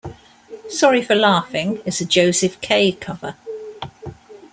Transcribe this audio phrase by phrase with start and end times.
[0.67, 3.35] "Sorry for Laughing" is a Josef K cover.